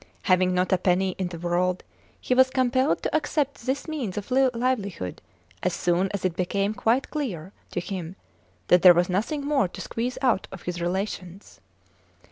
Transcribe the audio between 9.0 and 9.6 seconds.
nothing